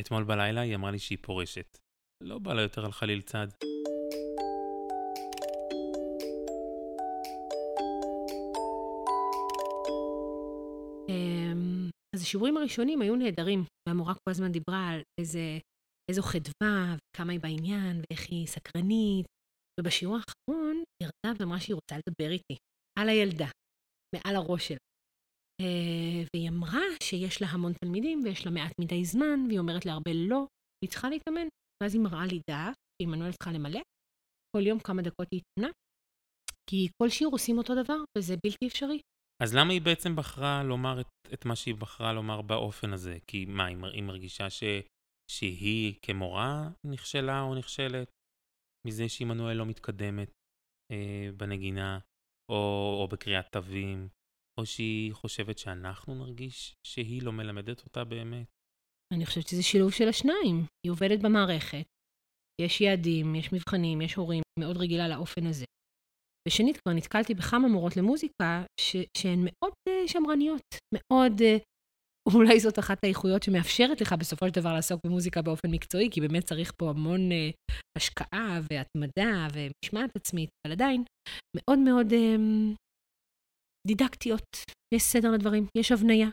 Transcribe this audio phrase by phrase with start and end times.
[0.00, 1.78] אתמול בלילה היא אמרה לי שהיא פורשת.
[2.22, 3.48] לא בא לה יותר על חליל צד.
[11.08, 15.58] אמ, אז השיעורים הראשונים היו נהדרים, והמורה כל הזמן דיברה על איזה,
[16.10, 19.26] איזו חדווה, וכמה היא בעניין, ואיך היא סקרנית.
[19.80, 22.56] ובשיעור האחרון היא ירדה ואמרה שהיא רוצה לדבר איתי,
[22.98, 23.48] על הילדה,
[24.14, 24.76] מעל הראש שלה.
[25.64, 30.12] אה, והיא אמרה שיש לה המון תלמידים ויש לה מעט מדי זמן, והיא אומרת להרבה
[30.14, 30.46] לא,
[30.82, 31.46] והיא צריכה להתאמן.
[31.82, 33.80] ואז היא מראה לי דף שעמנואל צריכה למלא,
[34.56, 35.72] כל יום כמה דקות היא התאמנה,
[36.70, 39.00] כי כל שיעור עושים אותו דבר, וזה בלתי אפשרי.
[39.42, 43.18] אז למה היא בעצם בחרה לומר את, את מה שהיא בחרה לומר באופן הזה?
[43.26, 44.62] כי מה, היא, היא מרגישה ש,
[45.30, 48.08] שהיא כמורה נכשלה או נכשלת
[48.86, 50.30] מזה שעמנואל לא מתקדמת
[50.92, 51.98] אה, בנגינה,
[52.50, 52.56] או,
[53.00, 54.08] או בקריאת תווים,
[54.60, 58.46] או שהיא חושבת שאנחנו נרגיש שהיא לא מלמדת אותה באמת?
[59.14, 60.56] אני חושבת שזה שילוב של השניים.
[60.86, 61.86] היא עובדת במערכת,
[62.60, 65.64] יש יעדים, יש מבחנים, יש הורים, מאוד רגילה לאופן הזה.
[66.48, 70.62] ושנית, כבר נתקלתי בכמה מורות למוזיקה ש- שהן מאוד uh, שמרניות,
[70.94, 71.62] מאוד, uh,
[72.34, 76.44] אולי זאת אחת האיכויות שמאפשרת לך בסופו של דבר לעסוק במוזיקה באופן מקצועי, כי באמת
[76.44, 81.04] צריך פה המון uh, השקעה והתמדה ומשמעת עצמית, אבל עדיין
[81.56, 82.74] מאוד מאוד um,
[83.86, 84.48] דידקטיות,
[84.94, 86.28] יש סדר לדברים, יש הבניה,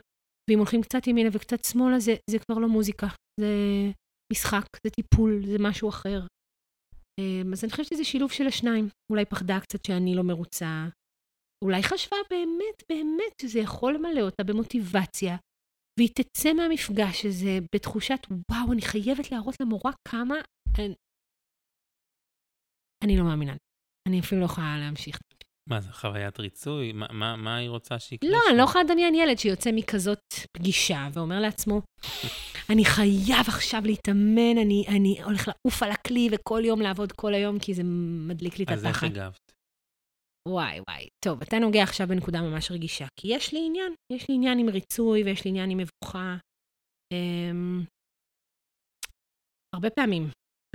[0.50, 3.08] ואם הולכים קצת ימינה וקצת שמאלה, זה, זה כבר לא מוזיקה,
[3.40, 3.52] זה
[4.34, 6.20] משחק, זה טיפול, זה משהו אחר.
[7.20, 8.88] אמ, אז אני חושבת שזה שילוב של השניים.
[9.12, 10.88] אולי פחדה קצת שאני לא מרוצה,
[11.64, 15.38] אולי חשבה באמת, באמת, שזה יכול למלא אותה במוטיבציה,
[16.00, 18.20] והיא תצא מהמפגש הזה בתחושת,
[18.52, 20.36] וואו, אני חייבת להראות למורה כמה...
[20.80, 20.96] אני,
[23.04, 23.56] אני לא מאמינה.
[24.08, 25.20] אני אפילו לא יכולה להמשיך.
[25.72, 26.92] מה, זה חוויית ריצוי?
[26.92, 28.38] מה, מה, מה היא רוצה שיקרה לא?
[28.50, 30.20] אני לא יכולה לדמיין ילד שיוצא מכזאת
[30.58, 31.82] פגישה ואומר לעצמו,
[32.70, 37.60] אני חייב עכשיו להתאמן, אני, אני הולך לעוף על הכלי וכל יום לעבוד כל היום,
[37.60, 37.84] כי זה
[38.28, 39.18] מדליק לי את אז איך התחת.
[39.18, 39.52] הגבת?
[40.48, 41.08] וואי, וואי.
[41.26, 44.70] טוב, אתה נוגע עכשיו בנקודה ממש רגישה, כי יש לי עניין, יש לי עניין עם
[44.70, 46.38] ריצוי ויש לי עניין עם מבוכה.
[47.14, 47.84] אמ...
[49.76, 50.24] הרבה פעמים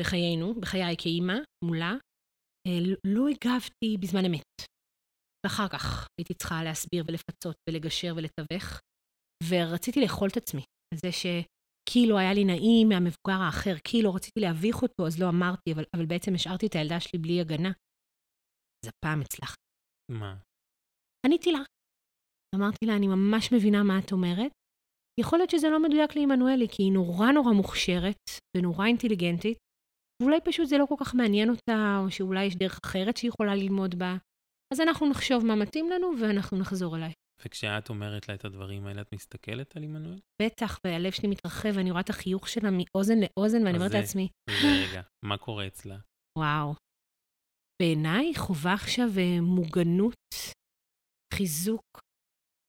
[0.01, 1.95] בחיינו, בחיי כאימא, מולה,
[2.67, 4.76] אה, לא הגבתי בזמן אמת.
[5.47, 8.81] ואחר כך הייתי צריכה להסביר ולפצות ולגשר ולתווך,
[9.49, 10.63] ורציתי לאכול את עצמי.
[10.95, 15.73] על זה שכאילו היה לי נעים מהמבוגר האחר, כאילו רציתי להביך אותו, אז לא אמרתי,
[15.75, 17.73] אבל, אבל בעצם השארתי את הילדה שלי בלי הגנה.
[18.79, 19.67] אז הפעם הצלחתי.
[20.11, 20.37] מה?
[21.27, 21.63] עניתי לה.
[22.55, 24.53] אמרתי לה, אני ממש מבינה מה את אומרת.
[25.21, 28.23] יכול להיות שזה לא מדויק לעמנואלי, כי היא נורא נורא מוכשרת
[28.57, 29.59] ונורא אינטליגנטית,
[30.23, 33.55] ואולי פשוט זה לא כל כך מעניין אותה, או שאולי יש דרך אחרת שהיא יכולה
[33.55, 34.17] ללמוד בה.
[34.73, 37.13] אז אנחנו נחשוב מה מתאים לנו, ואנחנו נחזור אליי.
[37.45, 40.21] וכשאת אומרת לה את הדברים האלה, את מסתכלת על עמנואל?
[40.43, 44.29] בטח, והלב שלי מתרחב, ואני רואה את החיוך שלה מאוזן לאוזן, ואני אומרת זה- לעצמי,
[44.51, 45.97] זה רגע, מה קורה אצלה?
[46.39, 46.75] וואו.
[47.83, 50.15] בעיניי חובה עכשיו אה, מוגנות,
[51.35, 51.83] חיזוק.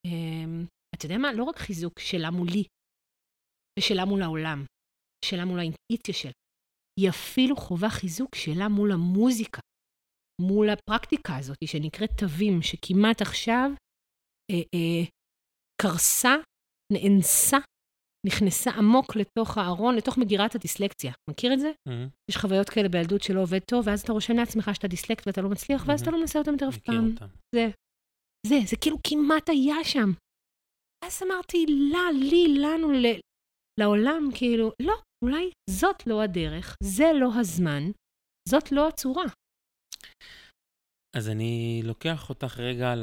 [0.08, 0.66] אמ,
[0.96, 1.34] אתה יודע מה?
[1.34, 2.64] לא רק חיזוק שלה מולי,
[3.80, 4.66] ושלה מול העולם,
[5.26, 6.32] שלה מול האינטואיציה שלה.
[7.00, 9.60] היא אפילו חובה חיזוק שלה מול המוזיקה,
[10.42, 13.70] מול הפרקטיקה הזאת שנקראת תווים, שכמעט עכשיו
[14.52, 15.06] אה, אה,
[15.82, 16.36] קרסה,
[16.94, 17.58] נאנסה,
[18.28, 21.14] נכנסה עמוק לתוך הארון, לתוך מגירת הדיסלקציה.
[21.30, 21.72] מכיר את זה?
[21.90, 25.42] Mhm, יש חוויות כאלה בילדות שלא עובד טוב, ואז אתה רושם לעצמך שאתה דיסלקט ואתה
[25.42, 27.12] לא מצליח, ואז אתה לא מנסה אותם יותר אף פעם.
[27.12, 27.26] אותם.
[27.56, 27.68] זה,
[28.48, 30.10] זה, זה כאילו כמעט היה שם.
[31.06, 33.06] אז אמרתי, לה, לי, לנו, ל,
[33.80, 34.96] לעולם, כאילו, לא,
[35.26, 37.84] אולי זאת לא הדרך, זה לא הזמן,
[38.50, 39.26] זאת לא הצורה.
[41.18, 42.94] אז אני לוקח אותך רגע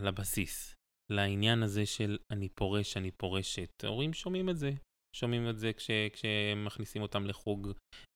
[0.00, 0.74] לבסיס,
[1.12, 3.84] לעניין הזה של אני פורש, אני פורשת.
[3.84, 4.70] הורים שומעים את זה.
[5.16, 7.68] שומעים את זה כש, כשמכניסים אותם לחוג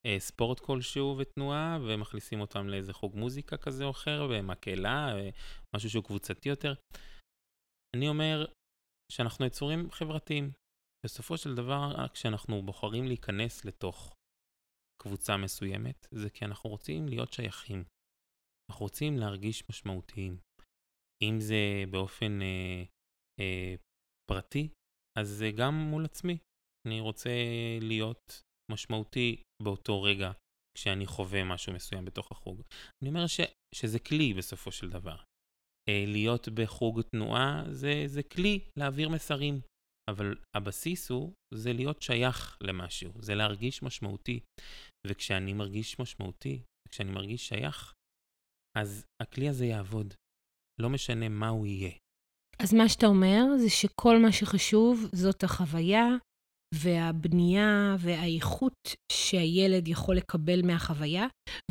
[0.06, 5.14] אה, ספורט כלשהו ותנועה, ומכניסים אותם לאיזה חוג מוזיקה כזה או אחר, ומקהלה,
[5.76, 6.74] משהו שהוא קבוצתי יותר.
[7.96, 8.46] אני אומר
[9.12, 10.52] שאנחנו יצורים חברתיים.
[11.06, 14.15] בסופו של דבר, כשאנחנו בוחרים להיכנס לתוך
[15.03, 17.84] קבוצה מסוימת, זה כי אנחנו רוצים להיות שייכים.
[18.72, 20.39] אנחנו רוצים להרגיש משמעותיים.
[21.22, 22.84] אם זה באופן אה,
[23.41, 23.74] אה,
[24.30, 24.69] פרטי,
[25.19, 26.39] אז זה גם מול עצמי.
[26.86, 27.30] אני רוצה
[27.80, 28.42] להיות
[28.72, 30.33] משמעותי באותו רגע
[30.78, 32.63] כשאני חווה משהו מסוים בתוך החוג.
[33.03, 33.41] אני אומר ש,
[33.74, 35.16] שזה כלי בסופו של דבר.
[35.89, 39.60] אה, להיות בחוג תנועה זה, זה כלי להעביר מסרים,
[40.10, 44.41] אבל הבסיס הוא, זה להיות שייך למשהו, זה להרגיש משמעותי.
[45.07, 47.95] וכשאני מרגיש משמעותי, כשאני מרגיש שייך,
[48.78, 50.15] אז הכלי הזה יעבוד.
[50.80, 51.92] לא משנה מה הוא יהיה.
[52.63, 56.07] אז מה שאתה אומר זה שכל מה שחשוב זאת החוויה,
[56.74, 58.74] והבנייה והאיכות
[59.13, 61.27] שהילד יכול לקבל מהחוויה,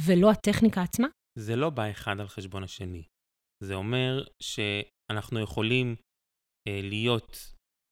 [0.07, 1.07] ולא הטכניקה עצמה?
[1.39, 3.03] זה לא בא אחד על חשבון השני.
[3.63, 5.95] זה אומר שאנחנו יכולים
[6.67, 7.37] אה, להיות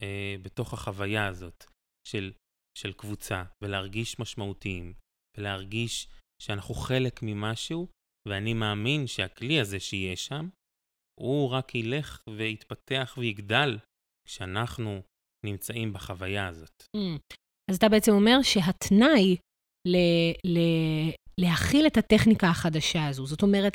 [0.01, 1.65] אה, בתוך החוויה הזאת
[2.07, 2.33] של,
[2.77, 4.93] של קבוצה, ולהרגיש משמעותיים,
[5.37, 6.07] ולהרגיש
[6.41, 7.87] שאנחנו חלק ממשהו,
[8.27, 10.49] ואני מאמין שהכלי הזה שיהיה שם,
[11.19, 13.77] הוא רק ילך ויתפתח ויגדל
[14.27, 15.01] כשאנחנו
[15.45, 16.83] נמצאים בחוויה הזאת.
[16.97, 17.19] Mm.
[17.71, 19.37] אז אתה בעצם אומר שהתנאי
[19.87, 21.11] ל- ל-
[21.41, 23.73] להכיל את הטכניקה החדשה הזו, זאת אומרת,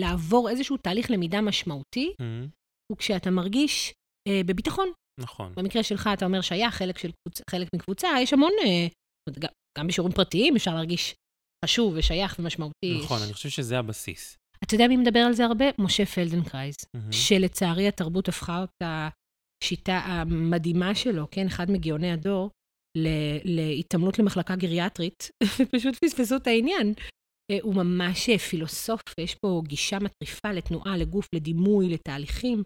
[0.00, 2.48] לעבור איזשהו תהליך למידה משמעותי, Mm-hmm.
[2.92, 3.92] הוא כשאתה מרגיש
[4.28, 4.88] אה, בביטחון.
[5.20, 5.52] נכון.
[5.56, 7.40] במקרה שלך, אתה אומר שהיה חלק, של קבוצ...
[7.50, 8.86] חלק מקבוצה, יש המון, אה,
[9.38, 9.48] גם,
[9.78, 11.14] גם בשיעורים פרטיים אפשר להרגיש
[11.64, 12.98] חשוב ושייך ומשמעותי.
[13.04, 13.22] נכון.
[13.22, 14.36] אני חושב שזה הבסיס.
[14.64, 15.64] אתה יודע מי מדבר על זה הרבה?
[15.78, 17.12] משה פלדנקרייז, מהמם.
[17.12, 19.08] שלצערי התרבות הפכה אותה,
[19.64, 22.50] שיטה המדהימה שלו, כן, אחד מגאוני הדור,
[23.44, 25.30] להתעמלות למחלקה גריאטרית,
[25.60, 26.94] ופשוט פספסו את העניין.
[27.52, 32.62] אה, הוא ממש אה, פילוסוף, ויש פה גישה מטריפה לתנועה, לגוף, לדימוי, לתהליכים.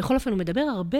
[0.00, 0.98] בכל אופן, הוא מדבר הרבה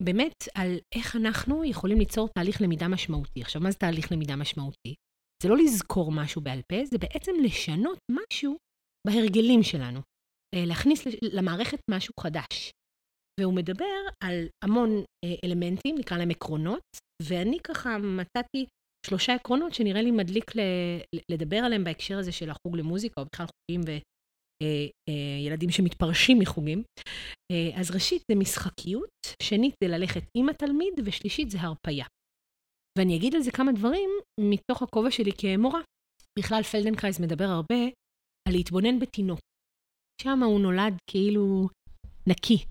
[0.00, 3.42] באמת על איך אנחנו יכולים ליצור תהליך למידה משמעותי.
[3.42, 4.94] עכשיו, מה זה תהליך למידה משמעותי?
[5.42, 8.56] זה לא לזכור משהו בעל פה, זה בעצם לשנות משהו
[9.06, 10.00] בהרגלים שלנו.
[10.54, 12.70] אה, להכניס למערכת משהו חדש.
[13.40, 14.90] והוא מדבר על המון
[15.24, 16.82] אה, אלמנטים, נקרא להם עקרונות,
[17.22, 18.66] ואני ככה מצאתי
[19.06, 20.52] שלושה עקרונות שנראה לי מדליק
[21.30, 23.80] לדבר עליהם בהקשר הזה של החוג למוזיקה, או בכלל חוגים
[25.08, 26.82] וילדים שמתפרשים מחוגים.
[27.52, 29.10] אה, אז ראשית זה משחקיות,
[29.42, 32.06] שנית זה ללכת עם התלמיד, ושלישית זה הרפייה.
[32.98, 34.10] ואני אגיד על זה כמה דברים
[34.40, 35.80] מתוך הכובע שלי כמורה.
[36.38, 37.82] בכלל פלדנקרייז מדבר הרבה
[38.48, 39.40] על להתבונן בתינוק.
[40.22, 41.68] שם הוא נולד כאילו
[42.28, 42.64] נקי.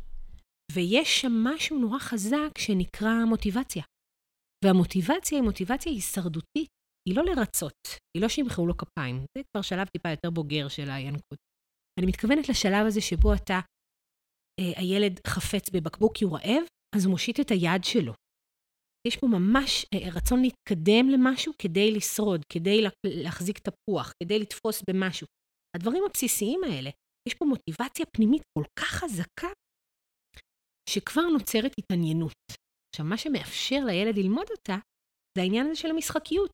[0.71, 3.83] ויש שם משהו נורא חזק שנקרא מוטיבציה.
[4.65, 6.69] והמוטיבציה היא מוטיבציה הישרדותית,
[7.09, 7.81] היא לא לרצות,
[8.13, 9.15] היא לא שימחאו לו כפיים.
[9.37, 11.39] זה כבר שלב טיפה יותר בוגר של הינקות.
[11.99, 13.59] אני מתכוונת לשלב הזה שבו אתה,
[14.59, 16.63] אה, הילד חפץ בבקבוק כי הוא רעב,
[16.95, 18.13] אז הוא מושיט את היד שלו.
[19.07, 22.89] יש פה ממש אה, רצון להתקדם למשהו כדי לשרוד, כדי לה-
[23.23, 25.27] להחזיק תפוח, כדי לתפוס במשהו.
[25.77, 26.89] הדברים הבסיסיים האלה,
[27.29, 29.47] יש פה מוטיבציה פנימית כל כך חזקה,
[30.89, 32.37] שכבר נוצרת התעניינות.
[32.95, 34.75] עכשיו, מה שמאפשר לילד ללמוד אותה,
[35.37, 36.51] זה העניין הזה של המשחקיות.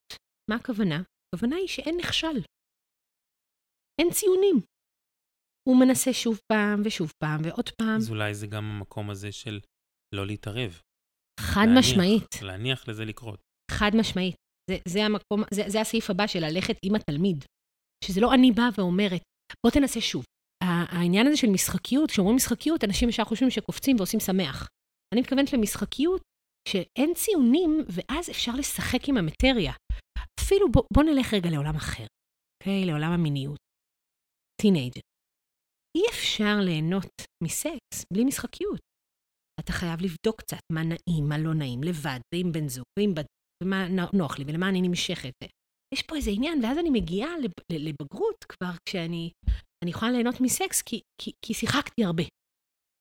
[0.49, 1.01] מה הכוונה?
[1.35, 2.37] הכוונה היא שאין נכשל.
[4.01, 4.55] אין ציונים.
[5.69, 7.97] הוא מנסה שוב פעם ושוב פעם ועוד פעם.
[7.97, 9.59] אז אולי זה גם המקום הזה של
[10.15, 10.81] לא להתערב.
[11.39, 12.41] חד להניח- משמעית.
[12.41, 13.39] להניח לזה לקרות.
[13.71, 14.35] חד משמעית.
[14.71, 17.45] זה, זה המקום, זה, זה הסעיף הבא של ללכת עם התלמיד.
[18.03, 19.21] שזה לא אני באה ואומרת,
[19.65, 20.23] בוא תנסה שוב.
[20.63, 24.67] העניין הזה של משחקיות, כשאומרים משחקיות, אנשים ישר חושבים שקופצים ועושים שמח.
[25.13, 26.21] אני מתכוונת למשחקיות
[26.69, 29.73] שאין ציונים, ואז אפשר לשחק עם המטריה.
[30.39, 32.05] אפילו בוא, בוא נלך רגע לעולם אחר,
[32.63, 32.85] אוקיי?
[32.85, 33.57] לעולם המיניות.
[34.61, 35.01] Teenager.
[35.97, 37.11] אי אפשר ליהנות
[37.43, 38.79] מסקס בלי משחקיות.
[39.63, 43.25] אתה חייב לבדוק קצת מה נעים, מה לא נעים, לבד, ועם בן זוג, ועם בת
[43.63, 45.33] ומה נ- נוח לי, ולמה אני נמשכת.
[45.93, 47.31] יש פה איזה עניין, ואז אני מגיעה
[47.71, 49.31] לבגרות כבר, כשאני
[49.83, 52.23] אני יכולה ליהנות מסקס, כי, כי, כי שיחקתי הרבה.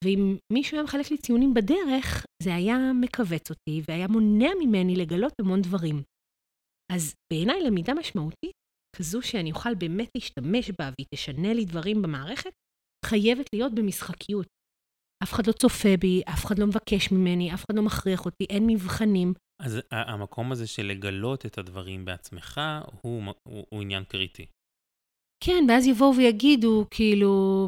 [0.05, 5.32] ואם מישהו היה מחלק לי ציונים בדרך, זה היה מכווץ אותי, והיה מונע ממני לגלות
[5.41, 6.03] המון דברים.
[6.93, 8.53] אז בעיניי למידה משמעותית,
[8.97, 12.52] כזו שאני אוכל באמת להשתמש בה, והיא תשנה לי דברים במערכת,
[13.07, 14.47] חייבת להיות במשחקיות.
[15.23, 18.45] אף אחד לא צופה בי, אף אחד לא מבקש ממני, אף אחד לא מכריח אותי,
[18.50, 19.35] אין מבחנים.
[19.62, 22.61] אז ה- המקום הזה של לגלות את הדברים בעצמך,
[23.02, 24.47] הוא, מ- הוא, הוא עניין קריטי.
[25.45, 27.67] כן, ואז יבואו ויגידו, כאילו,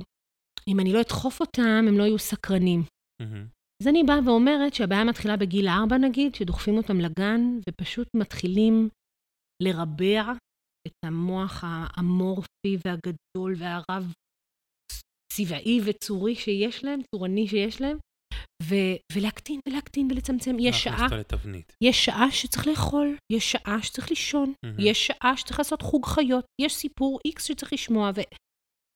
[0.69, 2.83] אם אני לא אדחוף אותם, הם לא יהיו סקרנים.
[3.23, 3.47] מהמם.
[3.83, 8.89] אז אני באה ואומרת שהבעיה מתחילה בגיל ארבע, נגיד, שדוחפים אותם לגן, ופשוט מתחילים
[9.63, 10.33] לרבע
[10.87, 14.13] את המוח האמורפי והגדול והרב
[15.37, 17.99] צבעי וצורי שיש להם, צורני שיש להם,
[18.63, 20.57] ו- ולהקטין ולהקטין ולצמצם.
[20.59, 21.73] יש להכניס שעה, אותו לתבנית.
[21.85, 24.77] יש שעה שצריך לאכול, יש שעה שצריך לישון, מהמם.
[24.81, 28.21] יש שעה שצריך לעשות חוג חיות, יש סיפור איקס שצריך לשמוע, ו-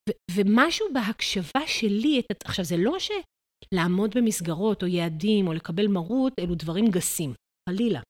[0.08, 6.32] ו- ומשהו בהקשבה שלי, את, עכשיו זה לא שלעמוד במסגרות או יעדים או לקבל מרות,
[6.38, 7.34] אלו דברים גסים,
[7.68, 8.00] חלילה.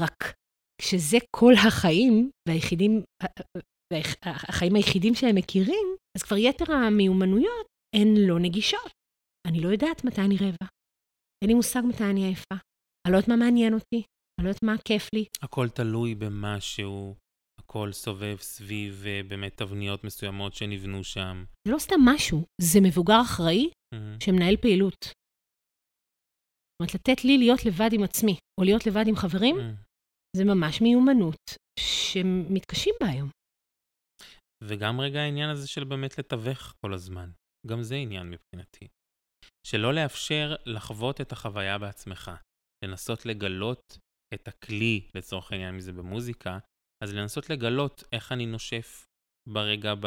[0.00, 0.32] רק
[0.80, 3.02] כשזה כל החיים, והיחידים,
[3.92, 4.16] והח-
[4.48, 8.90] החיים היחידים שהם מכירים, אז כבר יתר המיומנויות הן לא נגישות.
[9.48, 10.66] אני לא יודעת מתי אני רעבה.
[11.42, 12.54] אין לי מושג מתי אני עייפה.
[13.06, 14.02] אני לא יודעת מה מעניין אותי,
[14.38, 15.24] אני לא יודעת מה כיף לי.
[15.42, 17.14] הכל תלוי במשהו,
[17.60, 21.44] הכל סובב סביב אה, באמת תבניות מסוימות שנבנו שם.
[21.68, 24.20] זה לא סתם משהו, זה מבוגר אחראי מהמם.
[24.20, 25.04] שמנהל פעילות.
[25.04, 29.74] זאת אומרת, לתת לי להיות לבד עם עצמי, או להיות לבד עם חברים, מהמם.
[30.36, 31.36] זה ממש מיומנות
[31.80, 33.30] שמתקשים בה היום.
[34.68, 37.30] וגם רגע העניין הזה של באמת לתווך כל הזמן.
[37.66, 38.88] גם זה עניין מבחינתי.
[39.66, 42.30] שלא לאפשר לחוות את החוויה בעצמך.
[42.84, 43.98] לנסות לגלות
[44.34, 46.58] את הכלי, לצורך העניין, אם זה במוזיקה,
[47.04, 49.04] אז לנסות לגלות איך אני נושף
[49.48, 50.06] ברגע ב...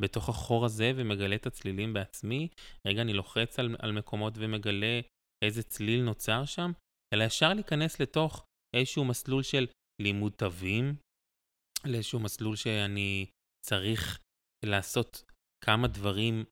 [0.00, 2.48] בתוך החור הזה ומגלה את הצלילים בעצמי.
[2.86, 5.00] רגע, אני לוחץ על, על מקומות ומגלה
[5.44, 6.72] איזה צליל נוצר שם,
[7.14, 8.44] אלא ישר להיכנס לתוך
[8.76, 9.66] איזשהו מסלול של
[10.02, 10.94] לימוד תווים,
[11.84, 13.26] לאיזשהו מסלול שאני
[13.66, 14.18] צריך
[14.64, 15.22] לעשות
[15.64, 16.44] כמה דברים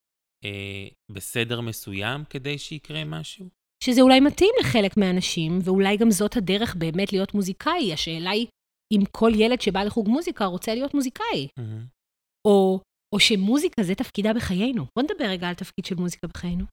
[0.45, 3.49] אה, בסדר מסוים כדי שיקרה משהו.
[3.85, 7.93] שזה אולי מתאים לחלק מהאנשים, ואולי גם זאת הדרך באמת להיות מוזיקאי.
[7.93, 8.47] השאלה היא
[8.93, 11.49] אם כל ילד שבא לחוג מוזיקה רוצה להיות מוזיקאי.
[11.49, 11.87] Mm-hmm.
[12.47, 12.81] או,
[13.15, 14.87] או שמוזיקה זה תפקידה בחיינו.
[14.97, 16.65] בוא נדבר רגע על תפקיד של מוזיקה בחיינו.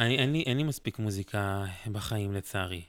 [0.00, 2.82] אני, אין לי מספיק מוזיקה בחיים לצערי,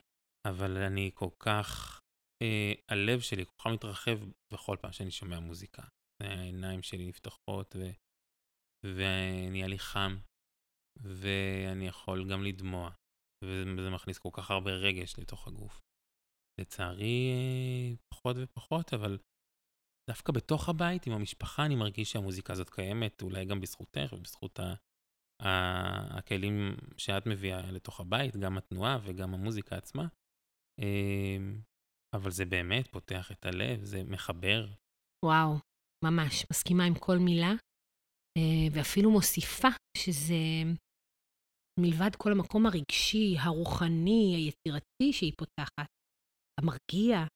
[0.46, 2.00] אבל אני כל כך,
[2.42, 4.18] אה, הלב שלי כל כך מתרחב
[4.52, 5.82] בכל פעם שאני שומע מוזיקה.
[6.22, 7.90] העיניים שלי נפתחות ו,
[8.84, 10.16] ונהיה לי חם,
[11.02, 12.90] ואני יכול גם לדמוע,
[13.44, 15.80] וזה מכניס כל כך הרבה רגש לתוך הגוף.
[16.60, 19.18] לצערי, אה, פחות ופחות, אבל
[20.10, 24.74] דווקא בתוך הבית עם המשפחה אני מרגיש שהמוזיקה הזאת קיימת, אולי גם בזכותך ובזכות ה...
[26.18, 30.06] הכלים שאת מביאה לתוך הבית, גם התנועה וגם המוזיקה עצמה.
[30.80, 31.60] אמ,
[32.16, 34.66] אבל זה באמת פותח את הלב, זה מחבר.
[35.24, 35.54] וואו,
[36.04, 37.52] ממש, מסכימה עם כל מילה,
[38.38, 40.34] אה, ואפילו מוסיפה שזה
[41.80, 45.88] מלבד כל המקום הרגשי, הרוחני, היצירתי שהיא פותחת,
[46.60, 47.26] המרגיע,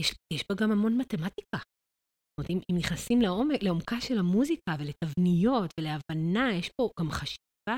[0.00, 1.58] יש, יש בה גם המון מתמטיקה.
[1.58, 7.76] זאת אומרת, אם, אם נכנסים לעומק, לעומקה של המוזיקה ולתבניות ולהבנה, יש פה גם חשיבה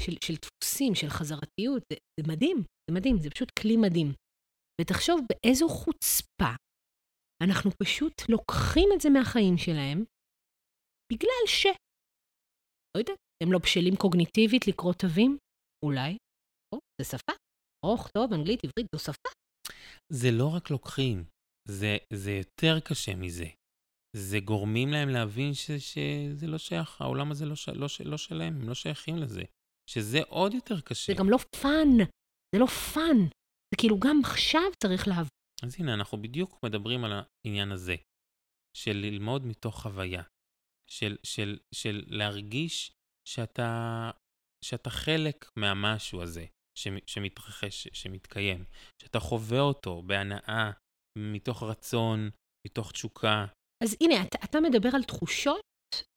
[0.00, 2.56] של, של דפוסים, של חזרתיות, זה, זה מדהים,
[2.90, 4.12] זה מדהים, זה פשוט כלי מדהים.
[4.80, 6.52] ותחשוב באיזו חוצפה
[7.42, 10.04] אנחנו פשוט לוקחים את זה מהחיים שלהם,
[11.12, 11.66] בגלל ש...
[12.96, 15.38] לא יודעת, הם לא בשלים קוגניטיבית לקרוא תווים?
[15.84, 16.16] אולי.
[16.74, 17.32] או, זה שפה.
[17.84, 19.28] ארוך, טוב, אנגלית, עברית, זו שפה.
[20.12, 21.24] זה לא רק לוקחים,
[21.68, 23.46] זה, זה יותר קשה מזה.
[24.16, 28.16] זה גורמים להם להבין ש, שזה לא שייך, העולם הזה לא, ש, לא, ש, לא
[28.16, 29.42] שלהם, הם לא שייכים לזה.
[29.90, 31.12] שזה עוד יותר קשה.
[31.12, 32.04] זה גם לא fun,
[32.54, 33.18] זה לא fun.
[33.70, 35.37] זה כאילו גם עכשיו צריך להבין.
[35.62, 37.96] אז הנה, אנחנו בדיוק מדברים על העניין הזה,
[38.76, 40.22] של ללמוד מתוך חוויה,
[40.90, 42.92] של, של, של להרגיש
[43.28, 44.10] שאתה,
[44.64, 46.46] שאתה חלק מהמשהו הזה
[47.06, 48.64] שמתרחש, שמתקיים,
[49.02, 50.70] שאתה חווה אותו בהנאה,
[51.18, 52.30] מתוך רצון,
[52.66, 53.46] מתוך תשוקה.
[53.84, 55.60] אז הנה, אתה, אתה מדבר על תחושות,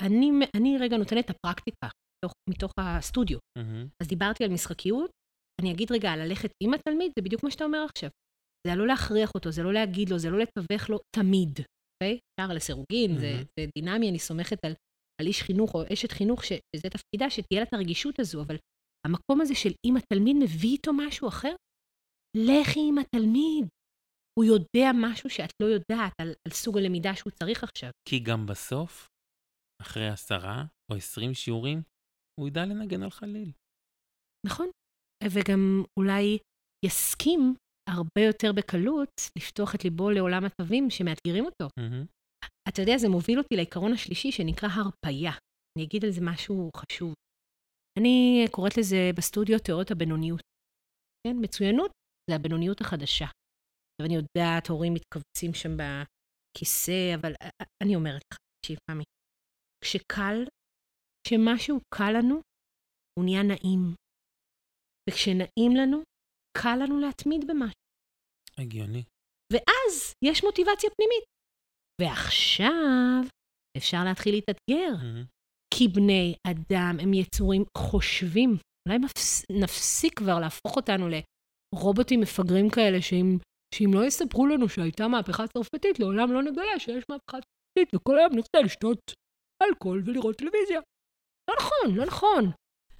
[0.01, 1.87] אני, אני רגע נותנת את הפרקטיקה
[2.25, 3.37] מתוך, מתוך הסטודיו.
[3.37, 3.87] Mm-hmm.
[4.01, 5.11] אז דיברתי על משחקיות,
[5.61, 8.09] אני אגיד רגע, על ללכת עם התלמיד, זה בדיוק מה שאתה אומר עכשיו.
[8.67, 12.19] זה לא להכריח אותו, זה לא להגיד לו, זה לא לתווך לו תמיד, אוקיי?
[12.33, 13.19] אפשר לסירוגין, mm-hmm.
[13.19, 14.73] זה, זה דינמי, אני סומכת על,
[15.21, 18.55] על איש חינוך או אשת חינוך, שזה תפקידה, שתהיה לה את הרגישות הזו, אבל
[19.07, 21.55] המקום הזה של אם התלמיד מביא איתו משהו אחר,
[22.37, 23.67] לכי עם התלמיד.
[24.39, 27.89] הוא יודע משהו שאת לא יודעת על, על סוג הלמידה שהוא צריך עכשיו.
[28.09, 29.07] כי גם בסוף,
[29.81, 31.81] אחרי עשרה או עשרים שיעורים,
[32.39, 33.51] הוא ידע לנגן על חליל.
[34.45, 34.69] נכון.
[35.31, 36.37] וגם אולי
[36.85, 37.55] יסכים
[37.91, 41.65] הרבה יותר בקלות לפתוח את ליבו לעולם התווים שמאתגרים אותו.
[41.65, 42.05] Mm-hmm.
[42.69, 45.31] אתה יודע, זה מוביל אותי לעיקרון השלישי שנקרא הרפייה.
[45.77, 47.13] אני אגיד על זה משהו חשוב.
[47.99, 50.41] אני קוראת לזה בסטודיו תיאוריות הבינוניות.
[51.27, 51.91] כן, מצוינות
[52.29, 53.25] זה הבינוניות החדשה.
[53.25, 57.33] עכשיו, אני יודעת, הורים מתכווצים שם בכיסא, אבל
[57.83, 59.03] אני אומרת לך, תקשיב, ממי,
[59.83, 60.37] כשקל,
[61.27, 62.35] כשמשהו קל לנו,
[63.19, 63.95] הוא נהיה נעים.
[65.09, 65.97] וכשנעים לנו,
[66.57, 67.80] קל לנו להתמיד במשהו.
[68.57, 69.03] הגיוני.
[69.53, 71.23] ואז יש מוטיבציה פנימית.
[72.01, 73.21] ועכשיו
[73.77, 74.93] אפשר להתחיל להתאתגר.
[74.95, 75.41] Mm-hmm.
[75.73, 78.49] כי בני אדם הם יצורים חושבים.
[78.87, 79.45] אולי מפס...
[79.51, 83.37] נפסיק כבר להפוך אותנו לרובוטים מפגרים כאלה, שאם,
[83.75, 88.33] שאם לא יספרו לנו שהייתה מהפכה צרפתית, לעולם לא נגלה שיש מהפכה צרפתית, וכל היום
[88.35, 88.99] נרצה לשתות
[89.63, 90.79] אלכוהול ולראות טלוויזיה.
[91.49, 92.45] לא נכון, לא נכון.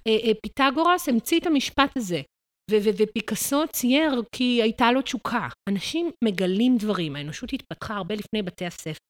[0.06, 2.22] אה, אה, פיתגורס המציא את המשפט הזה.
[2.70, 5.48] ופיקאסו צייר כי הייתה לו תשוקה.
[5.68, 9.04] אנשים מגלים דברים, האנושות התפתחה הרבה לפני בתי הספר.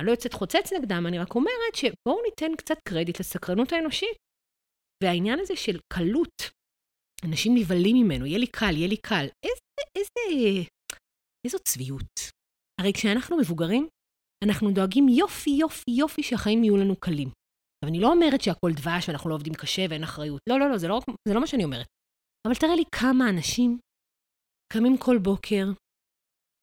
[0.00, 4.16] אני לא יוצאת חוצץ נגדם, אני רק אומרת שבואו ניתן קצת קרדיט לסקרנות האנושית.
[5.02, 6.42] והעניין הזה של קלות,
[7.24, 9.26] אנשים נבהלים ממנו, יהיה לי קל, יהיה לי קל.
[9.44, 10.64] איזה, איזה,
[11.46, 12.12] איזו צביעות.
[12.80, 13.88] הרי כשאנחנו מבוגרים,
[14.44, 17.28] אנחנו דואגים יופי, יופי, יופי שהחיים יהיו לנו קלים.
[17.28, 20.40] עכשיו, אני לא אומרת שהכל דבש ואנחנו לא עובדים קשה ואין אחריות.
[20.48, 21.86] לא, לא, לא, זה לא, זה לא מה שאני אומרת.
[22.46, 23.78] אבל תראה לי כמה אנשים
[24.72, 25.66] קמים כל בוקר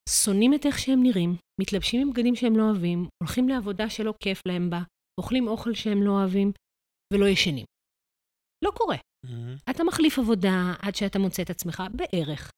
[0.09, 4.41] שונאים את איך שהם נראים, מתלבשים עם בגדים שהם לא אוהבים, הולכים לעבודה שלא כיף
[4.47, 4.81] להם בה,
[5.19, 6.51] אוכלים אוכל שהם לא אוהבים,
[7.13, 7.65] ולא ישנים.
[8.65, 8.95] לא קורה.
[8.95, 9.71] Mm-hmm.
[9.71, 12.51] אתה מחליף עבודה עד שאתה מוצא את עצמך בערך,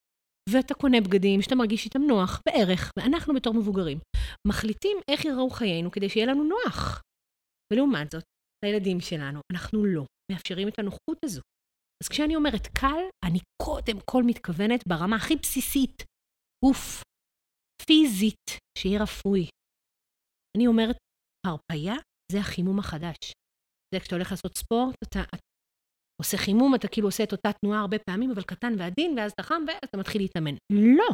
[0.49, 3.99] ואתה קונה בגדים שאתה מרגיש איתם נוח, בערך, ואנחנו בתור מבוגרים
[4.47, 7.01] מחליטים איך יראו חיינו כדי שיהיה לנו נוח.
[7.73, 8.23] ולעומת זאת,
[8.65, 11.41] לילדים שלנו, אנחנו לא מאפשרים את הנוחות הזו.
[12.03, 16.03] אז כשאני אומרת קל, אני קודם כל מתכוונת ברמה הכי בסיסית,
[16.65, 17.03] גוף,
[17.85, 18.45] פיזית,
[18.77, 19.49] שיהיה רפוי.
[20.57, 20.97] אני אומרת,
[21.47, 21.95] הרפייה
[22.31, 23.33] זה החימום החדש.
[23.93, 25.37] זה כשאתה הולך לעשות ספורט, אתה, אתה
[26.21, 29.43] עושה חימום, אתה כאילו עושה את אותה תנועה הרבה פעמים, אבל קטן ועדין, ואז אתה
[29.43, 30.55] חם ואתה מתחיל להתאמן.
[30.71, 31.09] לא.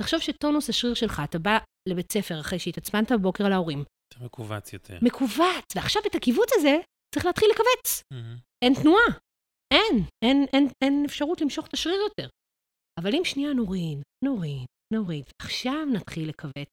[0.00, 3.84] תחשוב שטונוס השריר שלך, אתה בא לבית ספר אחרי שהתעצבנת בבוקר על ההורים.
[4.08, 4.98] אתה מכווץ יותר.
[5.02, 6.76] מכווץ, ועכשיו את הקיבוץ הזה
[7.14, 8.02] צריך להתחיל לכווץ.
[8.14, 8.40] Mm-hmm.
[8.64, 9.27] אין תנועה.
[9.74, 12.28] אין, אין, אין, אין אפשרות למשוך את השריר יותר.
[13.00, 16.68] אבל אם שנייה נוריד, נוריד, נוריד, עכשיו נתחיל לכווץ,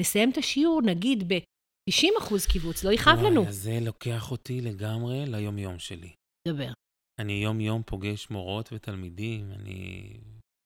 [0.00, 3.40] נסיים את השיעור, נגיד ב-90% קיבוץ, לא יכאב לנו.
[3.40, 6.12] וואי, זה לוקח אותי לגמרי ליום-יום שלי.
[6.48, 6.72] דבר.
[7.20, 10.10] אני יום-יום פוגש מורות ותלמידים, אני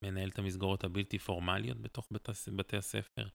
[0.04, 3.28] מנהל את המסגרות הבלתי פורמליות בתוך הס- בתי הספר.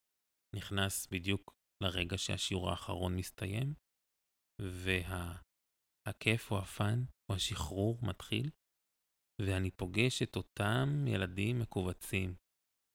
[0.55, 3.73] נכנס בדיוק לרגע שהשיעור האחרון מסתיים,
[6.07, 8.49] והכיף או הפאן או השחרור מתחיל,
[9.41, 12.35] ואני פוגש את אותם ילדים מכווצים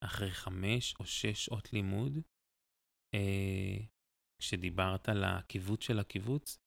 [0.05, 2.13] אחרי חמש או שש שעות לימוד.
[3.15, 3.87] אה,
[4.41, 6.59] כשדיברת על הקיבוץ של הקיבוץ,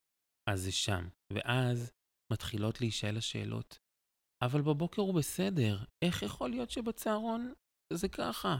[0.50, 1.08] אז זה שם.
[1.34, 1.92] ואז
[2.34, 3.80] מתחילות להישאל השאלות,
[4.44, 7.54] אבל בבוקר הוא בסדר, איך יכול להיות שבצהרון
[7.94, 8.58] זה ככה?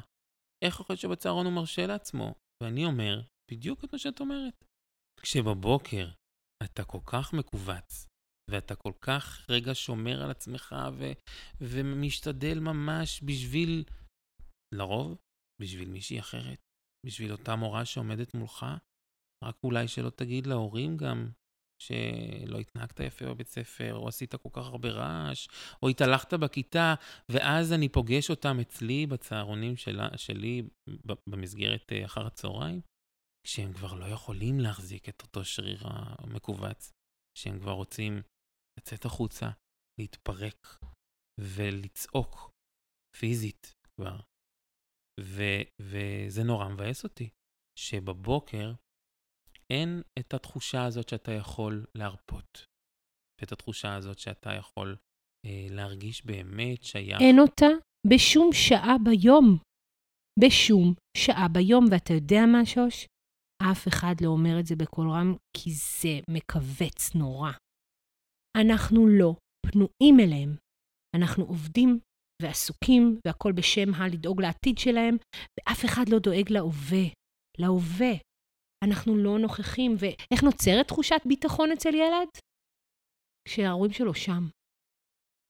[0.64, 2.36] איך יכול להיות שבצהרון הוא מרשה לעצמו?
[2.64, 4.66] ואני אומר, בדיוק את מה שאת אומרת.
[5.22, 6.08] כשבבוקר
[6.64, 8.08] אתה כל כך מכווץ,
[8.52, 11.12] ואתה כל כך רגע שומר על עצמך ו-
[11.62, 13.84] ומשתדל ממש בשביל,
[14.76, 15.18] לרוב,
[15.62, 16.60] בשביל מישהי אחרת,
[17.06, 18.66] בשביל אותה מורה שעומדת מולך,
[19.44, 21.30] רק אולי שלא תגיד להורים גם
[21.82, 25.48] שלא התנהגת יפה בבית ספר, או עשית כל כך הרבה רעש,
[25.84, 26.96] או התהלכת בכיתה,
[27.30, 30.64] ואז אני פוגש אותם אצלי בצהרונים שלה, שלי
[31.28, 32.82] במסגרת אה, אחר הצהריים,
[33.46, 36.92] כשהם כבר לא יכולים להחזיק את אותו שריר המכווץ,
[37.38, 38.22] שהם כבר רוצים
[38.80, 39.50] לצאת החוצה,
[40.00, 40.80] להתפרק
[41.40, 42.52] ולצעוק
[43.20, 44.20] פיזית כבר.
[45.20, 47.30] ו- וזה נורא מבאס אותי,
[47.80, 48.74] שבבוקר
[49.70, 52.66] אין את התחושה הזאת שאתה יכול להרפות,
[53.42, 54.98] ואת התחושה הזאת שאתה יכול
[55.46, 57.22] אה, להרגיש באמת שייך.
[57.22, 57.72] אין אותה
[58.08, 59.58] בשום שעה ביום.
[60.40, 61.86] בשום שעה ביום.
[61.92, 63.08] ואתה יודע מה, שוש?
[63.62, 67.52] אף אחד לא אומר את זה בקול רם, כי זה מכווץ נורא.
[68.62, 70.56] אנחנו לא פנויים אליהם.
[71.16, 72.00] אנחנו עובדים
[72.42, 75.18] ועסוקים, והכול בשם הלדאוג לעתיד שלהם,
[75.60, 77.06] ואף אחד לא דואג להווה.
[77.58, 78.14] להווה.
[78.84, 79.96] אנחנו לא נוכחים.
[80.00, 82.28] ואיך נוצרת תחושת ביטחון אצל ילד?
[83.48, 84.44] כשההורים שלו שם.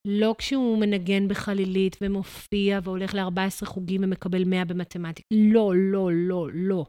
[0.08, 5.28] לא כשהוא מנגן בחלילית ומופיע והולך ל-14 חוגים ומקבל 100 במתמטיקה.
[5.54, 6.86] לא, לא, לא, לא.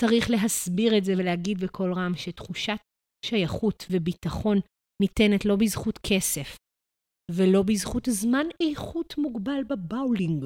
[0.00, 2.78] צריך להסביר את זה ולהגיד בקול רם שתחושת
[3.26, 4.58] שייכות וביטחון
[5.02, 6.56] ניתנת לא בזכות כסף
[7.30, 10.44] ולא בזכות זמן איכות מוגבל בבאולינג.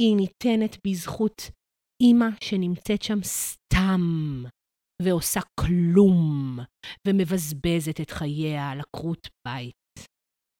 [0.00, 1.42] היא ניתנת בזכות
[2.02, 4.00] אימא שנמצאת שם סתם
[5.02, 6.58] ועושה כלום
[7.08, 9.74] ומבזבזת את חייה על עקרות בית.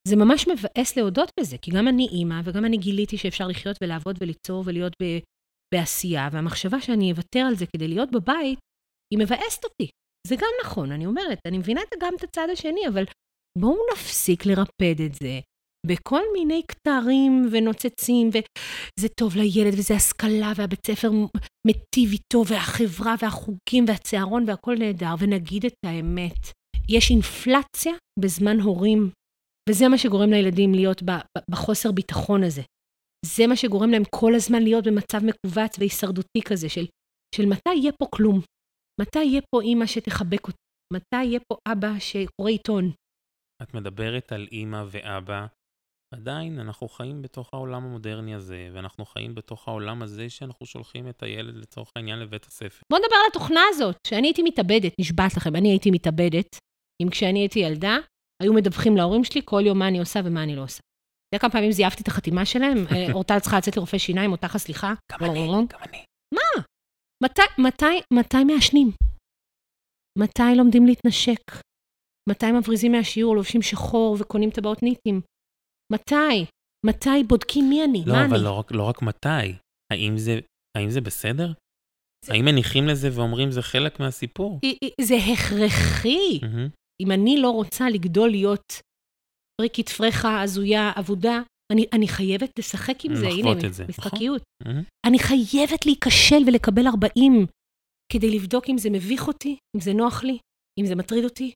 [0.08, 4.16] זה ממש מבאס להודות בזה, כי גם אני אימא וגם אני גיליתי שאפשר לחיות ולעבוד
[4.20, 5.04] וליצור ולהיות ב...
[5.74, 8.59] בעשייה, והמחשבה שאני אוותר על זה כדי להיות בבית,
[9.14, 9.88] היא מבאסת אותי.
[10.26, 13.04] זה גם נכון, אני אומרת, אני מבינה גם את הצד השני, אבל
[13.59, 15.40] בואו נפסיק לרפד את זה
[15.87, 21.11] בכל מיני כתרים ונוצצים, וזה טוב לילד, וזה השכלה, והבית ספר
[21.66, 26.52] מיטיב איתו, והחברה, והחוגים, והצהרון, והכל נהדר, ונגיד את האמת.
[26.88, 29.11] יש אינפלציה בזמן הורים,
[29.68, 31.02] וזה מה שגורם לילדים להיות
[31.50, 32.62] בחוסר ביטחון הזה.
[33.26, 36.87] זה מה שגורם להם כל הזמן להיות במצב מכווץ והישרדותי כזה של,
[37.35, 38.40] של מתי יהיה פה כלום?
[39.00, 40.62] מתי יהיה פה אימא שתחבק אותי?
[40.92, 42.92] מתי יהיה פה אבא שקורא עיתון?
[43.62, 45.46] את מדברת על אימא ואבא,
[46.14, 51.22] עדיין אנחנו חיים בתוך העולם המודרני הזה, ואנחנו חיים בתוך העולם הזה שאנחנו שולחים את
[51.22, 52.83] הילד לצורך העניין לבית הספר.
[52.90, 56.59] בואו נדבר על התוכנה הזאת, שאני הייתי מתאבדת, נשבעת לכם, אני הייתי מתאבדת,
[57.02, 57.96] אם כשאני הייתי ילדה,
[58.42, 60.80] היו מדווחים להורים שלי כל יום מה אני עושה ומה אני לא עושה.
[61.30, 62.76] אתה יודע כמה פעמים זייפתי את החתימה שלהם?
[62.92, 64.94] אה, אורטל צריכה לצאת לרופא שיניים, אותך הסליחה.
[65.12, 66.04] גם אני, גם אני.
[66.34, 66.62] מה?
[67.24, 68.90] מתי, מתי, מתי מעשנים?
[70.18, 71.42] מתי לומדים להתנשק?
[72.30, 75.20] מתי מבריזים מהשיעור, לובשים שחור וקונים טבעות ניטים?
[75.92, 76.46] מתי?
[76.86, 78.02] מתי בודקים מי אני?
[78.06, 78.44] לא, מה אבל אני?
[78.44, 79.56] לא רק, לא רק מתי.
[79.92, 80.38] האם זה
[80.76, 81.52] האם זה בסדר?
[82.28, 84.60] האם מניחים לזה ואומרים זה חלק מהסיפור?
[85.00, 86.40] זה הכרחי.
[87.02, 88.80] אם אני לא רוצה לגדול להיות
[89.60, 91.42] פריקית פרחה, הזויה, אבודה,
[91.72, 93.84] אני, אני חייבת לשחק עם זה, הנה, זה.
[93.88, 94.42] משחקיות.
[94.62, 94.84] נכון.
[95.06, 97.46] אני חייבת להיכשל ולקבל 40
[98.12, 100.38] כדי לבדוק אם זה מביך אותי, אם זה נוח לי,
[100.80, 101.52] אם זה מטריד אותי,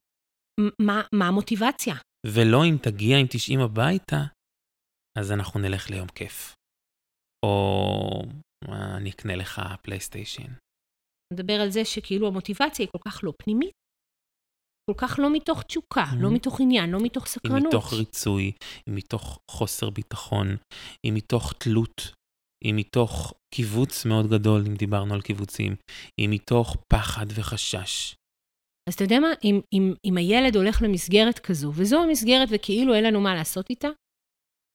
[0.81, 1.95] מה, מה המוטיבציה.
[2.27, 4.21] ולא אם תגיע עם 90 הביתה,
[5.17, 6.53] אז אנחנו נלך ליום כיף.
[7.45, 8.21] או
[8.97, 10.51] אני אקנה לך פלייסטיישן.
[11.33, 13.73] נדבר על זה שכאילו המוטיבציה היא כל כך לא פנימית,
[14.91, 16.15] כל כך לא מתוך תשוקה, mm-hmm.
[16.23, 17.61] לא מתוך עניין, לא מתוך סקרנות.
[17.61, 18.51] היא מתוך ריצוי,
[18.85, 20.47] היא מתוך חוסר ביטחון,
[21.05, 22.11] היא מתוך תלות,
[22.65, 25.75] היא מתוך קיבוץ מאוד גדול, אם דיברנו על קיבוצים,
[26.21, 28.15] היא מתוך פחד וחשש.
[28.89, 33.03] אז אתה יודע מה, אם, אם, אם הילד הולך למסגרת כזו, וזו המסגרת וכאילו אין
[33.03, 33.87] לנו מה לעשות איתה,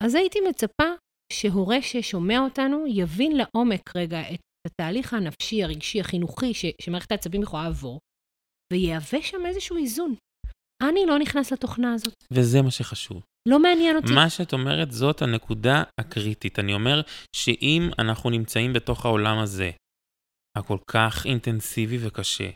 [0.04, 0.84] אז הייתי מצפה
[1.32, 7.62] שהורה ששומע אותנו יבין לעומק רגע את התהליך הנפשי, הרגשי, החינוכי ש, שמערכת העצבים יכולה
[7.62, 7.98] לעבור,
[8.72, 10.14] ויהווה שם איזשהו איזון.
[10.82, 12.24] אני לא נכנס לתוכנה הזאת.
[12.30, 13.22] וזה מה שחשוב.
[13.48, 14.12] לא מעניין אותי.
[14.12, 16.58] מה שאת אומרת זאת הנקודה הקריטית.
[16.58, 17.00] אני אומר
[17.36, 19.70] שאם אנחנו נמצאים בתוך העולם הזה,
[20.58, 22.50] הכל כך אינטנסיבי וקשה,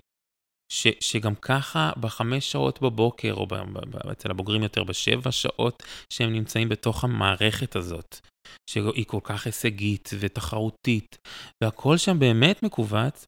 [0.72, 5.82] ש, שגם ככה בחמש שעות בבוקר, או ב, ב, ב, אצל הבוגרים יותר בשבע שעות
[6.12, 8.20] שהם נמצאים בתוך המערכת הזאת,
[8.70, 11.16] שהיא כל כך הישגית ותחרותית,
[11.62, 13.24] והכל שם באמת מכווץ,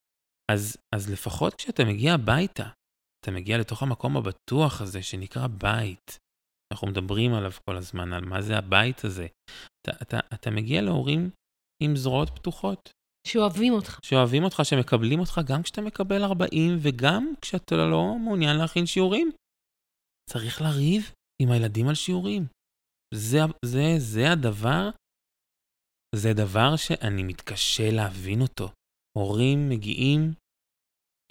[0.51, 2.69] אז, אז לפחות כשאתה מגיע הביתה,
[3.27, 6.19] אתה מגיע לתוך המקום הבטוח הזה שנקרא בית.
[6.73, 9.27] אנחנו מדברים עליו כל הזמן, על מה זה הבית הזה.
[9.83, 11.31] אתה, אתה, אתה מגיע להורים
[11.83, 12.91] עם זרועות פתוחות.
[13.27, 13.99] שאוהבים אותך.
[14.03, 19.31] שאוהבים אותך, שמקבלים אותך גם כשאתה מקבל 40 וגם כשאתה לא מעוניין להכין שיעורים.
[20.31, 21.13] צריך לריב
[21.43, 22.47] עם הילדים על שיעורים.
[23.15, 24.91] זה, זה, זה הדבר,
[26.15, 28.69] זה דבר שאני מתקשה להבין אותו.
[29.19, 30.33] הורים מגיעים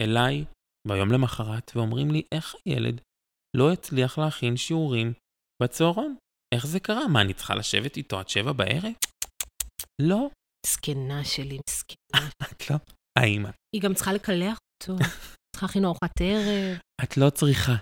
[0.02, 0.44] אליי
[0.86, 3.00] ביום למחרת ואומרים לי, איך הילד
[3.56, 5.12] לא הצליח להכין שיעורים
[5.62, 6.16] בצהרון?
[6.54, 7.08] איך זה קרה?
[7.08, 8.92] מה, אני צריכה לשבת איתו עד שבע בערב?
[10.02, 10.28] לא.
[10.66, 12.28] זקנה שלי, מסכנה.
[12.52, 12.76] את לא?
[13.18, 13.50] האימא.
[13.74, 15.04] היא גם צריכה לקלח אותו,
[15.52, 16.78] צריכה להכין ארוחת ערב.
[17.04, 17.76] את לא צריכה.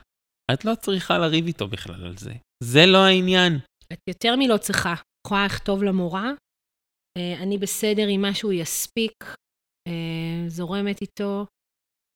[0.54, 2.32] את לא צריכה לריב איתו בכלל על זה.
[2.62, 3.52] זה לא העניין.
[3.92, 4.94] את יותר מלא צריכה.
[5.26, 6.30] יכולה לכתוב למורה,
[7.18, 9.24] אה, אני בסדר עם מה שהוא יספיק,
[9.88, 11.46] אה, זורמת איתו.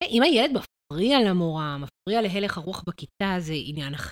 [0.03, 0.57] אה, אם הילד
[0.93, 4.11] מפריע למורה, מפריע להלך הרוח בכיתה, זה עניין אחר.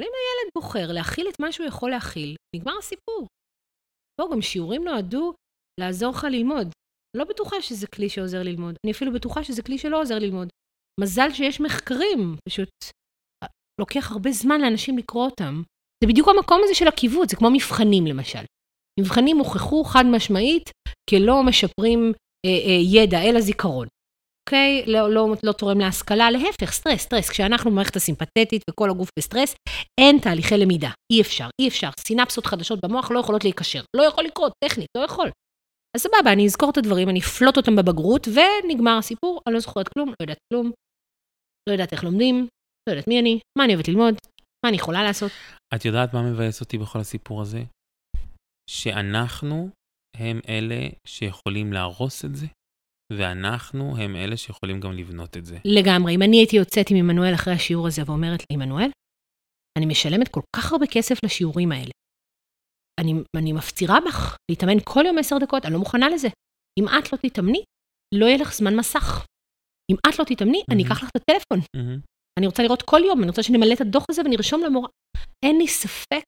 [0.00, 3.26] אבל אם הילד בוחר להכיל את מה שהוא יכול להכיל, נגמר הסיפור.
[4.20, 5.32] בואו, גם שיעורים נועדו
[5.80, 6.68] לעזור לך ללמוד.
[7.16, 8.74] לא בטוחה שזה כלי שעוזר ללמוד.
[8.84, 10.48] אני אפילו בטוחה שזה כלי שלא עוזר ללמוד.
[11.00, 12.70] מזל שיש מחקרים, פשוט
[13.80, 15.62] לוקח הרבה זמן לאנשים לקרוא אותם.
[16.04, 18.44] זה בדיוק המקום הזה של הקיבוץ, זה כמו מבחנים למשל.
[19.00, 20.70] מבחנים הוכחו חד משמעית
[21.10, 22.12] כלא משפרים
[22.46, 23.88] אה, אה, ידע, אלא זיכרון.
[24.48, 24.84] אוקיי?
[24.86, 27.30] לא, לא, לא תורם להשכלה, להפך, סטרס, סטרס.
[27.30, 29.54] כשאנחנו במערכת הסימפתטית וכל הגוף בסטרס,
[30.00, 30.90] אין תהליכי למידה.
[31.12, 31.90] אי אפשר, אי אפשר.
[32.00, 33.82] סינפסות חדשות במוח לא יכולות להיקשר.
[33.96, 35.30] לא יכול לקרות, טכנית, לא יכול.
[35.96, 39.88] אז סבבה, אני אזכור את הדברים, אני אפלוט אותם בבגרות, ונגמר הסיפור, אני לא זוכרת
[39.88, 40.72] כלום, לא יודעת כלום,
[41.68, 42.46] לא יודעת איך לומדים,
[42.88, 44.14] לא יודעת מי אני, מה אני אוהבת ללמוד,
[44.64, 45.32] מה אני יכולה לעשות.
[45.74, 47.62] את יודעת מה מבאס אותי בכל הסיפור הזה?
[48.70, 49.68] שאנחנו
[50.16, 52.46] הם אלה שיכולים להרוס את זה,
[53.12, 55.58] ואנחנו הם אלה שיכולים גם לבנות את זה.
[55.64, 56.14] לגמרי.
[56.14, 58.90] אם אני הייתי יוצאת עם עמנואל אחרי השיעור הזה ואומרת לעמנואל,
[59.78, 61.90] אני משלמת כל כך הרבה כסף לשיעורים האלה.
[63.00, 66.28] אני, אני מפצירה בך להתאמן כל יום עשר דקות, אני לא מוכנה לזה.
[66.80, 67.62] אם את לא תתאמני,
[68.14, 69.26] לא יהיה לך זמן מסך.
[69.92, 70.74] אם את לא תתאמני, mm-hmm.
[70.74, 71.58] אני אקח לך את הטלפון.
[71.58, 72.00] Mm-hmm.
[72.38, 74.88] אני רוצה לראות כל יום, אני רוצה שנמלא את הדוח הזה ונרשום למורה.
[75.44, 76.26] אין לי ספק,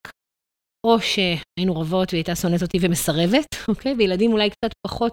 [0.87, 3.95] או שהיינו רבות והיא הייתה שונאת אותי ומסרבת, אוקיי?
[3.99, 5.13] וילדים אולי קצת פחות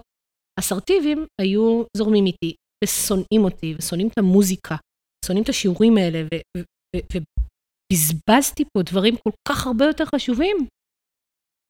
[0.58, 4.76] אסרטיביים היו זורמים איתי ושונאים אותי, ושונאים את המוזיקה,
[5.24, 6.18] שונאים את השיעורים האלה,
[6.96, 10.56] ובזבזתי פה דברים כל כך הרבה יותר חשובים.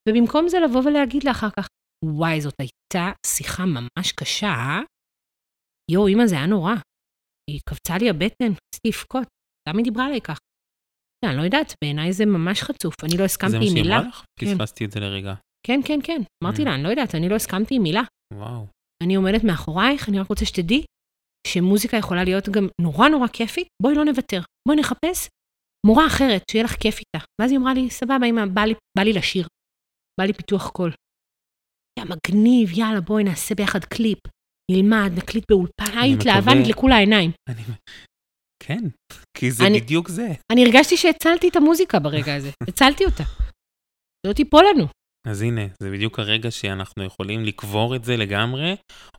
[0.09, 1.66] ובמקום זה לבוא ולהגיד לה אחר כך,
[2.05, 4.81] וואי, זאת הייתה שיחה ממש קשה, אה?
[5.90, 6.74] יואו, אמא, זה היה נורא.
[7.51, 9.29] היא קפצה לי הבטן, רציתי לבכות.
[9.68, 10.38] למה היא דיברה עליי כך?
[11.24, 12.94] אני לא יודעת, בעיניי זה ממש חצוף.
[13.05, 13.74] אני לא הסכמתי עם מילה.
[13.74, 14.24] זה מה שהיא אמרה לך?
[14.40, 14.46] כן.
[14.46, 15.35] פספסתי את זה לרגע.
[15.66, 16.20] כן, כן, כן.
[16.44, 16.64] אמרתי mm.
[16.64, 18.03] לה, אני לא יודעת, אני לא הסכמתי עם מילה.
[18.35, 18.66] וואו.
[19.03, 20.85] אני עומדת מאחורייך, אני רק רוצה שתדעי
[21.47, 25.29] שמוזיקה יכולה להיות גם נורא נורא כיפית, בואי לא נוותר, בואי נחפש
[25.87, 27.25] מורה אחרת, שיהיה לך כיף איתה.
[27.41, 29.47] ואז היא אמרה לי, סבבה, אמא, בא לי, בא לי לשיר,
[30.21, 30.93] בא לי פיתוח קול.
[31.99, 34.19] יא מגניב, יאללה, בואי נעשה ביחד קליפ,
[34.71, 37.31] נלמד, נקליט באולפן, היי, התלהבה, נדלקו לה העיניים.
[37.49, 37.63] אני...
[38.63, 38.85] כן,
[39.39, 40.29] כי זה אני, בדיוק זה.
[40.53, 43.25] אני הרגשתי שהצלתי את המוזיקה ברגע הזה, הצלתי אותה.
[44.27, 44.87] לא תיפול לנו.
[45.31, 48.77] אז הנה, זה בדיוק הרגע שאנחנו יכולים לקבור את זה לגמרי,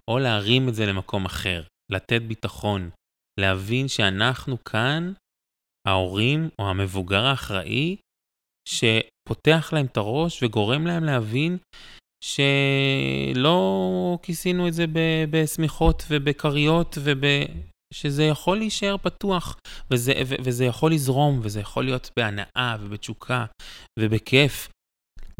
[0.10, 2.90] או להרים את זה למקום אחר, לתת ביטחון,
[3.40, 5.14] להבין שאנחנו כאן,
[5.88, 7.96] ההורים או המבוגר האחראי,
[8.70, 11.58] שפותח להם את הראש וגורם להם להבין
[12.24, 14.86] שלא כיסינו את זה
[15.30, 17.24] בשמיכות ובכריות וב...
[17.94, 19.58] שזה יכול להישאר פתוח,
[19.92, 23.46] וזה, ו, וזה יכול לזרום, וזה יכול להיות בהנאה ובתשוקה
[24.00, 24.70] ובכיף.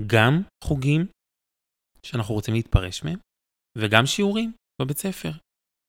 [0.08, 1.06] גם חוגים
[2.04, 3.20] שאנחנו רוצים להתפרש מהם,
[3.78, 5.32] וגם שיעורים בבית ספר.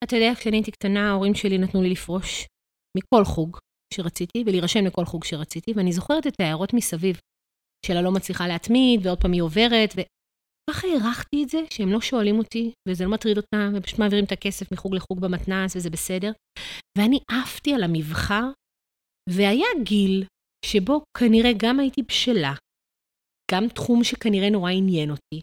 [0.05, 2.46] אתה יודע, כשאני הייתי קטנה, ההורים שלי נתנו לי לפרוש
[2.96, 3.59] מכל חוג
[3.94, 7.16] שרציתי, ולהירשם לכל חוג שרציתי, ואני זוכרת את ההערות מסביב,
[7.87, 12.38] שלה לא מצליחה להתמיד, ועוד פעם היא עוברת, וככה הערכתי את זה, שהם לא שואלים
[12.38, 16.33] אותי, וזה לא מטריד אותם, ופשוט מעבירים את הכסף מחוג לחוג במתנ"ס, וזה בסדר.
[16.99, 18.44] ואני עפתי על המבחר,
[19.31, 20.25] והיה גיל
[20.64, 22.55] שבו כנראה גם הייתי בשלה,
[23.53, 25.41] גם תחום שכנראה נורא עניין אותי,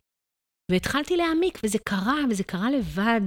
[0.71, 3.21] והתחלתי להעמיק, וזה קרה, וזה קרה לבד.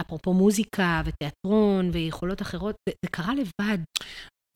[0.00, 3.78] אפרופו מוזיקה ותיאטרון ויכולות אחרות, זה, זה קרה לבד.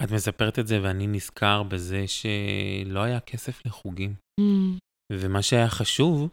[0.02, 4.14] את מספרת את זה ואני נזכר בזה שלא היה כסף לחוגים.
[4.40, 4.78] Mm.
[5.12, 6.28] ומה שהיה חשוב,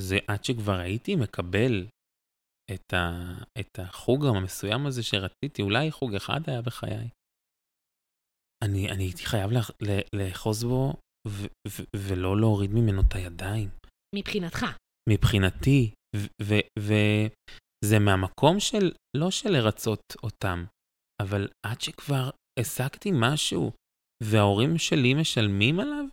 [0.00, 1.86] זה עד שכבר הייתי מקבל
[2.74, 7.08] את, ה, את החוג המסוים הזה שרציתי, אולי חוג אחד היה בחיי.
[8.64, 9.50] אני, אני הייתי חייב
[10.12, 10.92] לאחוז בו
[11.28, 13.68] ו- ו- ולא להוריד ממנו את הידיים.
[14.14, 14.66] מבחינתך.
[15.08, 15.90] מבחינתי,
[16.78, 20.64] וזה מהמקום של, לא של לרצות אותם,
[21.22, 23.72] אבל עד שכבר השגתי משהו
[24.22, 26.04] וההורים שלי משלמים עליו,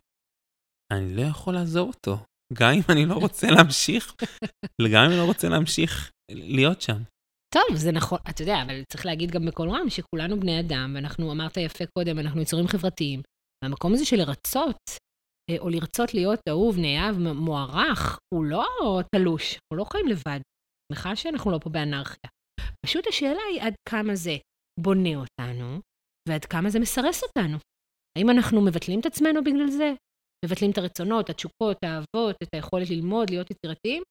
[0.92, 2.16] אני לא יכול לעזוב אותו.
[2.52, 4.14] גם אם אני לא רוצה להמשיך,
[4.92, 7.02] גם אם אני לא רוצה להמשיך להיות שם.
[7.54, 11.32] טוב, זה נכון, אתה יודע, אבל צריך להגיד גם בקול רם שכולנו בני אדם, ואנחנו,
[11.32, 13.22] אמרת יפה קודם, אנחנו יצורים חברתיים.
[13.64, 14.76] והמקום הזה של לרצות,
[15.58, 18.66] או לרצות להיות אהוב, נאהב, מוערך, הוא לא
[19.14, 20.40] תלוש, אנחנו לא חיים לבד.
[20.92, 22.30] שמחה שאנחנו לא פה באנרכיה.
[22.86, 24.36] פשוט השאלה היא עד כמה זה
[24.80, 25.80] בונה אותנו,
[26.28, 27.58] ועד כמה זה מסרס אותנו.
[28.18, 29.92] האם אנחנו מבטלים את עצמנו בגלל זה?
[30.44, 34.02] מבטלים את הרצונות, התשוקות, האהבות, את היכולת ללמוד, להיות יצירתיים?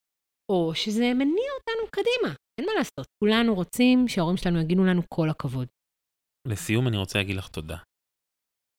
[0.52, 3.06] או שזה מניע אותנו קדימה, אין מה לעשות.
[3.24, 5.68] כולנו רוצים שההורים שלנו יגידו לנו כל הכבוד.
[6.48, 7.78] לסיום אני רוצה להגיד לך תודה.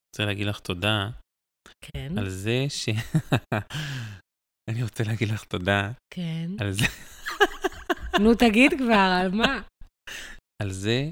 [0.08, 1.10] רוצה להגיד לך תודה
[1.80, 2.18] כן.
[2.18, 2.88] על זה ש...
[4.70, 5.92] אני רוצה להגיד לך תודה.
[6.14, 6.46] כן.
[6.60, 6.84] על זה...
[8.22, 9.62] נו, תגיד כבר, על מה?
[10.62, 11.10] על זה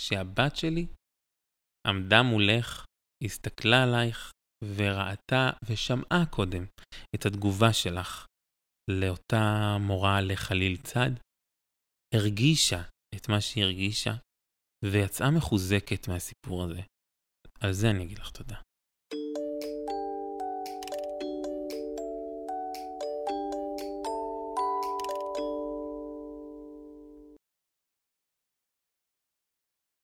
[0.00, 0.86] שהבת שלי
[1.86, 2.84] עמדה מולך,
[3.24, 4.30] הסתכלה עלייך
[4.76, 6.64] וראתה ושמעה קודם
[7.14, 8.26] את התגובה שלך
[8.90, 11.10] לאותה מורה לחליל צד,
[12.14, 12.82] הרגישה
[13.14, 14.14] את מה שהיא הרגישה
[14.84, 16.80] ויצאה מחוזקת מהסיפור הזה.
[17.60, 18.60] על זה אני אגיד לך תודה.